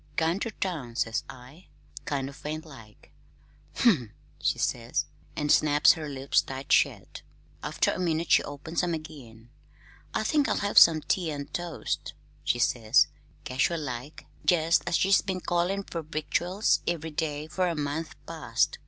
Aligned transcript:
'Gone 0.15 0.39
ter 0.39 0.49
town,' 0.49 0.95
says 0.95 1.23
I, 1.29 1.67
kind 2.05 2.27
o' 2.27 2.33
faint 2.33 2.65
like. 2.65 3.11
'Umph!' 3.85 4.09
she 4.39 4.57
says, 4.57 5.05
an' 5.35 5.49
snaps 5.49 5.91
her 5.93 6.09
lips 6.09 6.41
tight 6.41 6.71
shet. 6.71 7.21
After 7.61 7.91
a 7.91 7.99
minute 7.99 8.31
she 8.31 8.41
opens 8.41 8.81
'em 8.81 8.95
again. 8.95 9.51
'I 10.15 10.23
think 10.23 10.49
I'll 10.49 10.55
have 10.57 10.79
some 10.79 11.01
tea 11.01 11.29
and 11.29 11.53
toast,' 11.53 12.15
she 12.43 12.57
says, 12.57 13.09
casual 13.43 13.79
like, 13.81 14.25
jest 14.43 14.81
as 14.87 14.95
if 14.95 15.01
she'd 15.01 15.25
been 15.27 15.39
callin' 15.39 15.83
fer 15.83 16.01
victuals 16.01 16.79
ev'ry 16.87 17.11
day 17.11 17.45
fer 17.45 17.67
a 17.69 17.75
month 17.75 18.15
past. 18.25 18.79